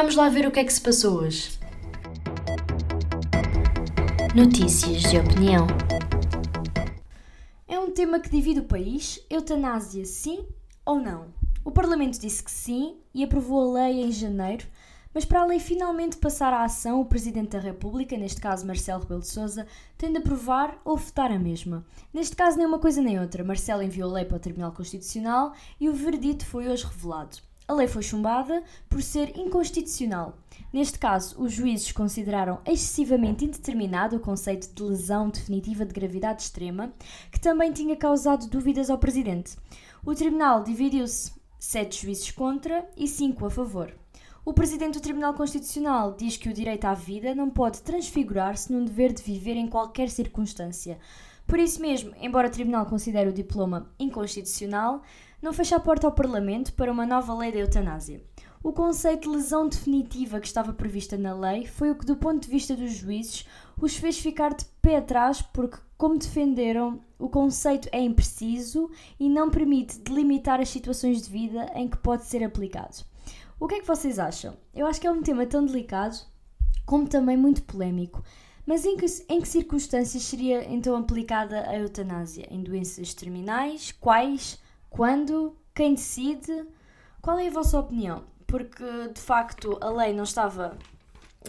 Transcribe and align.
Vamos 0.00 0.14
lá 0.14 0.28
ver 0.28 0.46
o 0.46 0.52
que 0.52 0.60
é 0.60 0.64
que 0.64 0.72
se 0.72 0.80
passou 0.80 1.22
hoje. 1.22 1.58
Notícias 4.32 5.02
de 5.02 5.18
opinião. 5.18 5.66
É 7.66 7.80
um 7.80 7.90
tema 7.90 8.20
que 8.20 8.30
divide 8.30 8.60
o 8.60 8.64
país. 8.64 9.20
Eutanásia, 9.28 10.04
sim 10.04 10.46
ou 10.86 11.00
não? 11.00 11.34
O 11.64 11.72
Parlamento 11.72 12.16
disse 12.20 12.44
que 12.44 12.50
sim 12.50 12.98
e 13.12 13.24
aprovou 13.24 13.76
a 13.76 13.82
lei 13.82 14.04
em 14.04 14.12
janeiro, 14.12 14.68
mas 15.12 15.24
para 15.24 15.40
a 15.40 15.44
lei 15.44 15.58
finalmente 15.58 16.16
passar 16.18 16.52
à 16.52 16.62
ação, 16.62 17.00
o 17.00 17.06
Presidente 17.06 17.50
da 17.50 17.58
República, 17.58 18.16
neste 18.16 18.40
caso 18.40 18.64
Marcelo 18.64 19.02
Rebelo 19.02 19.22
de 19.22 19.26
Sousa, 19.26 19.66
tem 19.96 20.12
de 20.12 20.18
aprovar 20.18 20.80
ou 20.84 20.96
votar 20.96 21.32
a 21.32 21.38
mesma. 21.40 21.84
Neste 22.14 22.36
caso 22.36 22.56
nem 22.56 22.68
uma 22.68 22.78
coisa 22.78 23.02
nem 23.02 23.18
outra. 23.18 23.42
Marcelo 23.42 23.82
enviou 23.82 24.10
a 24.10 24.14
lei 24.14 24.24
para 24.24 24.36
o 24.36 24.40
Tribunal 24.40 24.70
Constitucional 24.70 25.54
e 25.80 25.88
o 25.88 25.92
verdito 25.92 26.46
foi 26.46 26.68
hoje 26.68 26.84
revelado. 26.84 27.47
A 27.68 27.74
lei 27.74 27.86
foi 27.86 28.02
chumbada 28.02 28.64
por 28.88 29.02
ser 29.02 29.36
inconstitucional. 29.38 30.38
Neste 30.72 30.98
caso, 30.98 31.38
os 31.38 31.52
juízes 31.52 31.92
consideraram 31.92 32.60
excessivamente 32.64 33.44
indeterminado 33.44 34.16
o 34.16 34.20
conceito 34.20 34.74
de 34.74 34.82
lesão 34.82 35.28
definitiva 35.28 35.84
de 35.84 35.92
gravidade 35.92 36.44
extrema, 36.44 36.90
que 37.30 37.38
também 37.38 37.70
tinha 37.70 37.94
causado 37.94 38.48
dúvidas 38.48 38.88
ao 38.88 38.96
Presidente. 38.96 39.54
O 40.02 40.14
Tribunal 40.14 40.64
dividiu-se 40.64 41.32
sete 41.58 42.00
juízes 42.00 42.30
contra 42.30 42.88
e 42.96 43.06
cinco 43.06 43.44
a 43.44 43.50
favor. 43.50 43.94
O 44.46 44.54
Presidente 44.54 44.94
do 44.94 45.02
Tribunal 45.02 45.34
Constitucional 45.34 46.14
diz 46.14 46.38
que 46.38 46.48
o 46.48 46.54
direito 46.54 46.86
à 46.86 46.94
vida 46.94 47.34
não 47.34 47.50
pode 47.50 47.82
transfigurar-se 47.82 48.72
num 48.72 48.82
dever 48.82 49.12
de 49.12 49.22
viver 49.22 49.56
em 49.56 49.68
qualquer 49.68 50.08
circunstância. 50.08 50.98
Por 51.48 51.58
isso 51.58 51.80
mesmo, 51.80 52.12
embora 52.20 52.46
o 52.46 52.50
Tribunal 52.50 52.84
considere 52.84 53.30
o 53.30 53.32
diploma 53.32 53.90
inconstitucional, 53.98 55.02
não 55.40 55.50
fecha 55.54 55.76
a 55.76 55.80
porta 55.80 56.06
ao 56.06 56.12
Parlamento 56.12 56.74
para 56.74 56.92
uma 56.92 57.06
nova 57.06 57.34
lei 57.34 57.50
da 57.50 57.58
eutanásia. 57.60 58.22
O 58.62 58.70
conceito 58.70 59.22
de 59.22 59.34
lesão 59.34 59.66
definitiva 59.66 60.40
que 60.40 60.46
estava 60.46 60.74
prevista 60.74 61.16
na 61.16 61.32
lei 61.32 61.64
foi 61.64 61.90
o 61.90 61.94
que, 61.94 62.04
do 62.04 62.16
ponto 62.16 62.42
de 62.42 62.50
vista 62.50 62.76
dos 62.76 62.92
juízes, 62.92 63.46
os 63.80 63.96
fez 63.96 64.18
ficar 64.18 64.52
de 64.52 64.66
pé 64.82 64.96
atrás 64.96 65.40
porque, 65.40 65.78
como 65.96 66.18
defenderam, 66.18 67.00
o 67.18 67.30
conceito 67.30 67.88
é 67.92 68.00
impreciso 68.00 68.90
e 69.18 69.26
não 69.30 69.48
permite 69.48 69.98
delimitar 70.00 70.60
as 70.60 70.68
situações 70.68 71.22
de 71.22 71.30
vida 71.30 71.70
em 71.74 71.88
que 71.88 71.96
pode 71.96 72.26
ser 72.26 72.44
aplicado. 72.44 73.06
O 73.58 73.66
que 73.66 73.76
é 73.76 73.80
que 73.80 73.86
vocês 73.86 74.18
acham? 74.18 74.54
Eu 74.74 74.86
acho 74.86 75.00
que 75.00 75.06
é 75.06 75.10
um 75.10 75.22
tema 75.22 75.46
tão 75.46 75.64
delicado, 75.64 76.14
como 76.84 77.08
também 77.08 77.38
muito 77.38 77.62
polémico. 77.62 78.22
Mas 78.68 78.84
em 78.84 78.98
que, 78.98 79.06
em 79.30 79.40
que 79.40 79.48
circunstâncias 79.48 80.22
seria 80.24 80.62
então 80.70 80.94
aplicada 80.94 81.66
a 81.70 81.78
eutanásia? 81.78 82.46
Em 82.50 82.62
doenças 82.62 83.14
terminais? 83.14 83.92
Quais? 83.92 84.60
Quando? 84.90 85.56
Quem 85.74 85.94
decide? 85.94 86.66
Qual 87.22 87.38
é 87.38 87.46
a 87.46 87.50
vossa 87.50 87.78
opinião? 87.78 88.24
Porque 88.46 88.84
de 89.08 89.20
facto 89.22 89.78
a 89.80 89.88
lei 89.88 90.12
não 90.12 90.24
estava, 90.24 90.76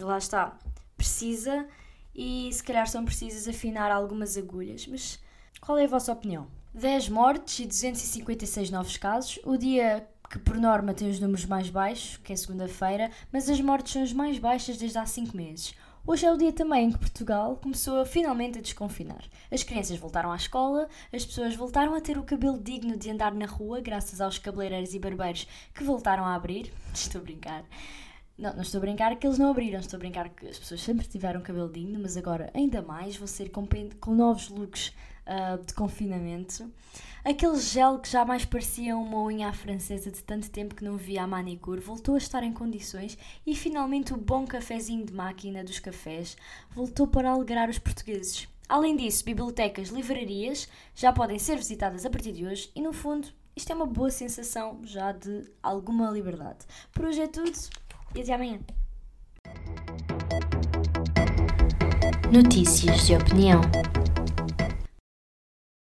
lá 0.00 0.16
está, 0.16 0.58
precisa 0.96 1.66
e 2.14 2.50
se 2.54 2.62
calhar 2.62 2.88
são 2.88 3.04
precisas 3.04 3.46
afinar 3.46 3.92
algumas 3.92 4.38
agulhas. 4.38 4.86
Mas 4.86 5.20
qual 5.60 5.76
é 5.76 5.84
a 5.84 5.88
vossa 5.88 6.12
opinião? 6.12 6.46
10 6.72 7.10
mortes 7.10 7.58
e 7.58 7.66
256 7.66 8.70
novos 8.70 8.96
casos. 8.96 9.38
O 9.44 9.58
dia 9.58 10.08
que 10.30 10.38
por 10.38 10.56
norma 10.56 10.94
tem 10.94 11.10
os 11.10 11.20
números 11.20 11.44
mais 11.44 11.68
baixos, 11.68 12.16
que 12.16 12.32
é 12.32 12.36
segunda-feira, 12.36 13.10
mas 13.30 13.50
as 13.50 13.60
mortes 13.60 13.92
são 13.92 14.02
as 14.02 14.12
mais 14.14 14.38
baixas 14.38 14.78
desde 14.78 14.96
há 14.96 15.04
5 15.04 15.36
meses. 15.36 15.74
Hoje 16.06 16.24
é 16.24 16.32
o 16.32 16.36
dia 16.36 16.52
também 16.52 16.86
em 16.86 16.92
que 16.92 16.98
Portugal 16.98 17.56
começou 17.56 18.04
finalmente 18.06 18.58
a 18.58 18.62
desconfinar. 18.62 19.22
As 19.50 19.62
crianças 19.62 19.98
voltaram 19.98 20.32
à 20.32 20.36
escola, 20.36 20.88
as 21.12 21.26
pessoas 21.26 21.54
voltaram 21.54 21.94
a 21.94 22.00
ter 22.00 22.16
o 22.16 22.22
cabelo 22.22 22.58
digno 22.58 22.96
de 22.96 23.10
andar 23.10 23.34
na 23.34 23.44
rua, 23.44 23.80
graças 23.80 24.18
aos 24.20 24.38
cabeleireiros 24.38 24.94
e 24.94 24.98
barbeiros 24.98 25.46
que 25.74 25.84
voltaram 25.84 26.24
a 26.24 26.34
abrir. 26.34 26.72
Estou 26.94 27.20
a 27.20 27.24
brincar. 27.24 27.64
Não, 28.36 28.54
não 28.54 28.62
estou 28.62 28.78
a 28.78 28.80
brincar 28.80 29.14
que 29.16 29.26
eles 29.26 29.38
não 29.38 29.50
abriram, 29.50 29.80
estou 29.80 29.98
a 29.98 30.00
brincar 30.00 30.30
que 30.30 30.48
as 30.48 30.58
pessoas 30.58 30.80
sempre 30.80 31.06
tiveram 31.06 31.42
cabelo 31.42 31.70
digno, 31.70 32.00
mas 32.00 32.16
agora 32.16 32.50
ainda 32.54 32.80
mais 32.80 33.14
vão 33.14 33.26
ser 33.26 33.50
com, 33.50 33.68
com 34.00 34.14
novos 34.14 34.48
looks 34.48 34.94
uh, 35.30 35.64
de 35.64 35.72
confinamento. 35.72 36.70
Aquele 37.24 37.58
gel 37.58 37.98
que 37.98 38.10
já 38.10 38.24
mais 38.24 38.44
parecia 38.44 38.96
uma 38.96 39.22
unha 39.24 39.48
à 39.48 39.52
francesa 39.52 40.10
de 40.10 40.22
tanto 40.22 40.50
tempo 40.50 40.74
que 40.74 40.84
não 40.84 40.96
via 40.96 41.22
a 41.22 41.26
manicure 41.26 41.80
voltou 41.80 42.14
a 42.14 42.18
estar 42.18 42.42
em 42.42 42.52
condições 42.52 43.16
e 43.46 43.54
finalmente 43.54 44.14
o 44.14 44.16
bom 44.16 44.46
cafezinho 44.46 45.04
de 45.04 45.12
máquina 45.12 45.62
dos 45.62 45.78
cafés 45.78 46.36
voltou 46.70 47.06
para 47.06 47.30
alegrar 47.30 47.68
os 47.68 47.78
portugueses. 47.78 48.48
Além 48.68 48.96
disso, 48.96 49.24
bibliotecas, 49.24 49.88
livrarias 49.88 50.68
já 50.94 51.12
podem 51.12 51.38
ser 51.38 51.56
visitadas 51.56 52.06
a 52.06 52.10
partir 52.10 52.32
de 52.32 52.46
hoje 52.46 52.70
e, 52.74 52.80
no 52.80 52.92
fundo, 52.92 53.28
isto 53.54 53.70
é 53.72 53.74
uma 53.74 53.86
boa 53.86 54.10
sensação 54.10 54.80
já 54.84 55.12
de 55.12 55.50
alguma 55.62 56.10
liberdade. 56.10 56.60
Por 56.92 57.04
hoje 57.04 57.20
é 57.20 57.26
tudo 57.26 57.52
e 58.14 58.20
até 58.22 58.32
amanhã. 58.32 58.60
Notícias 62.32 63.06
de 63.06 63.16
opinião. 63.16 63.60